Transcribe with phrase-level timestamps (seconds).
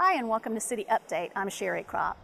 [0.00, 1.30] Hi, and welcome to City Update.
[1.34, 2.16] I'm Sherry Crop.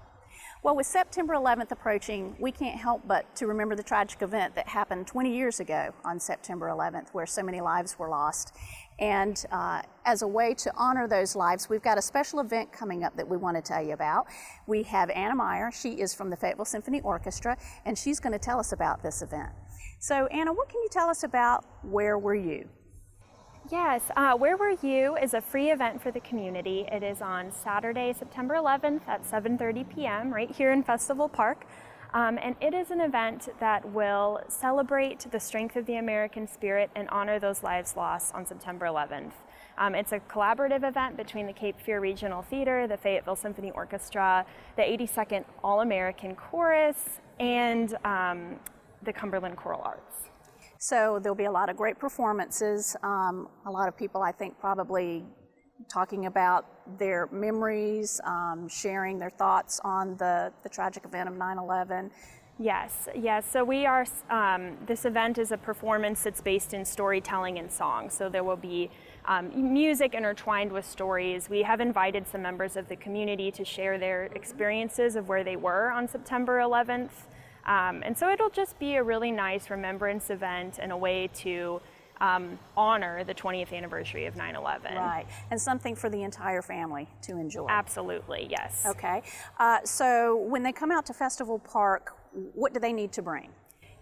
[0.62, 4.68] Well, with September 11th approaching, we can't help but to remember the tragic event that
[4.68, 8.54] happened 20 years ago on September 11th, where so many lives were lost.
[9.00, 13.02] And uh, as a way to honor those lives, we've got a special event coming
[13.02, 14.28] up that we want to tell you about.
[14.68, 15.72] We have Anna Meyer.
[15.72, 19.20] She is from the Fayetteville Symphony Orchestra, and she's going to tell us about this
[19.20, 19.50] event.
[19.98, 22.68] So, Anna, what can you tell us about Where Were You?
[23.70, 26.86] Yes, uh, Where Were You is a free event for the community.
[26.92, 30.34] It is on Saturday, September 11th at 7.30 p.m.
[30.34, 31.64] right here in Festival Park.
[32.12, 36.90] Um, and it is an event that will celebrate the strength of the American spirit
[36.94, 39.32] and honor those lives lost on September 11th.
[39.78, 44.44] Um, it's a collaborative event between the Cape Fear Regional Theater, the Fayetteville Symphony Orchestra,
[44.76, 46.98] the 82nd All American Chorus,
[47.40, 48.56] and um,
[49.02, 50.33] the Cumberland Choral Arts.
[50.84, 52.94] So there'll be a lot of great performances.
[53.02, 55.24] Um, a lot of people, I think, probably
[55.88, 61.56] talking about their memories, um, sharing their thoughts on the, the tragic event of 9
[61.56, 62.10] 11.
[62.58, 63.50] Yes, yes.
[63.50, 68.10] So we are, um, this event is a performance that's based in storytelling and song.
[68.10, 68.90] So there will be
[69.24, 71.48] um, music intertwined with stories.
[71.48, 75.56] We have invited some members of the community to share their experiences of where they
[75.56, 77.24] were on September 11th.
[77.66, 81.80] Um, and so it'll just be a really nice remembrance event and a way to
[82.20, 84.94] um, honor the 20th anniversary of 9 11.
[84.94, 87.66] Right, and something for the entire family to enjoy.
[87.68, 88.84] Absolutely, yes.
[88.86, 89.22] Okay,
[89.58, 92.16] uh, so when they come out to Festival Park,
[92.54, 93.50] what do they need to bring?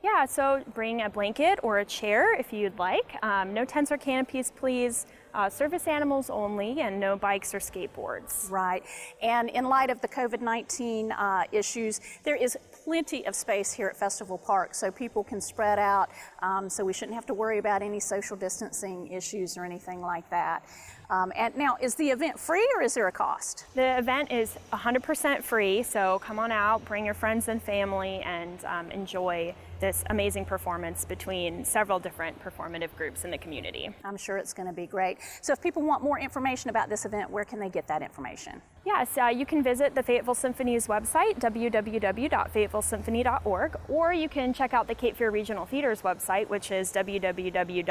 [0.03, 3.17] Yeah, so bring a blanket or a chair if you'd like.
[3.23, 5.07] Um, no tents or canopies, please.
[5.35, 8.51] Uh, service animals only, and no bikes or skateboards.
[8.51, 8.83] Right.
[9.23, 13.89] And in light of the COVID 19 uh, issues, there is plenty of space here
[13.89, 16.11] at Festival Park so people can spread out,
[16.43, 20.29] um, so we shouldn't have to worry about any social distancing issues or anything like
[20.31, 20.65] that.
[21.11, 23.67] Um, and now, is the event free or is there a cost?
[23.75, 28.65] The event is 100% free, so come on out, bring your friends and family, and
[28.65, 33.91] um, enjoy this amazing performance between several different performative groups in the community.
[34.05, 35.19] I'm sure it's going to be great.
[35.41, 38.63] So, if people want more information about this event, where can they get that information?
[38.85, 44.89] Yes, uh, you can visit the Fayetteville Symphony's website, www.fayettevillesymphony.org, or you can check out
[44.89, 47.83] the Cape Fear Regional Theater's website, which is www.cfrt.org.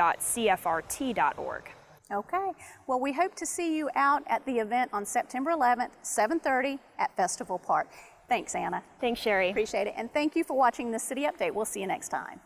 [2.12, 2.52] Okay.
[2.88, 7.16] Well, we hope to see you out at the event on September 11th, 7:30 at
[7.16, 7.88] Festival Park.
[8.28, 8.84] Thanks, Anna.
[9.00, 9.50] Thanks, Sherry.
[9.50, 9.94] Appreciate it.
[9.98, 11.54] And thank you for watching the City Update.
[11.54, 12.40] We'll see you next time.